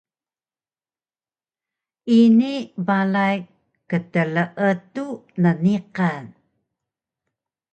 Ini 2.19 2.53
balay 2.87 3.37
ktleetu 3.89 5.05
nniqan 5.41 6.23